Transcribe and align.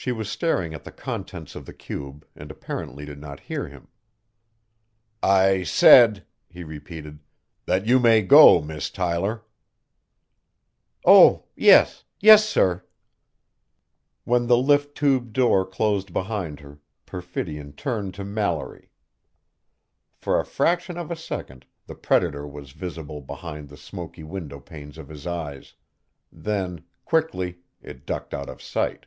She 0.00 0.12
was 0.12 0.30
staring 0.30 0.74
at 0.74 0.84
the 0.84 0.92
contents 0.92 1.56
of 1.56 1.66
the 1.66 1.72
cube 1.72 2.24
and 2.36 2.52
apparently 2.52 3.04
did 3.04 3.18
not 3.18 3.40
hear 3.40 3.66
him. 3.66 3.88
"I 5.24 5.64
said," 5.64 6.24
he 6.48 6.62
repeated, 6.62 7.18
"that 7.66 7.84
you 7.84 7.98
may 7.98 8.22
go, 8.22 8.62
Miss 8.62 8.90
Tyler." 8.90 9.42
"Oh. 11.04 11.46
Yes... 11.56 12.04
yes 12.20 12.48
sir." 12.48 12.84
When 14.22 14.46
the 14.46 14.56
lift 14.56 14.96
tube 14.96 15.32
door 15.32 15.66
closed 15.66 16.12
behind 16.12 16.60
her, 16.60 16.78
Perfidion 17.04 17.72
turned 17.72 18.14
to 18.14 18.24
Mallory. 18.24 18.90
For 20.14 20.38
a 20.38 20.46
fraction 20.46 20.96
of 20.96 21.10
a 21.10 21.16
second 21.16 21.66
the 21.88 21.96
predator 21.96 22.46
was 22.46 22.70
visible 22.70 23.20
behind 23.20 23.68
the 23.68 23.76
smoky 23.76 24.22
windowpanes 24.22 24.96
of 24.96 25.08
his 25.08 25.26
eyes; 25.26 25.74
then, 26.30 26.84
quickly, 27.04 27.62
it 27.82 28.06
ducked 28.06 28.32
out 28.32 28.48
of 28.48 28.62
sight. 28.62 29.04